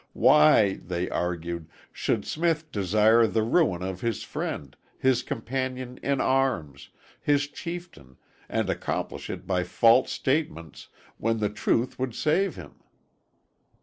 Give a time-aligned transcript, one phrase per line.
[0.13, 6.89] Why, they argued, should Smith desire the ruin of his friend, his companion in arms,
[7.21, 8.17] his chieftain,
[8.49, 10.87] and accomplish it by false statements,
[11.19, 12.79] when the truth would save him?